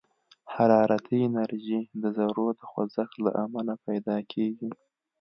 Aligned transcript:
حرارتي 0.53 1.17
انرژي 1.27 1.81
د 2.01 2.03
ذرّو 2.17 2.47
د 2.59 2.61
خوځښت 2.69 3.15
له 3.25 3.31
امله 3.43 3.73
پيدا 3.85 4.17
کېږي. 4.31 4.69